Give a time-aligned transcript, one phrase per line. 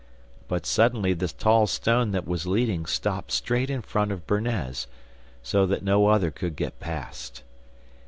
[0.47, 4.87] But suddenly the tall stone that was leading stopped straight in front of Bernez,
[5.43, 7.43] so that no other could get past.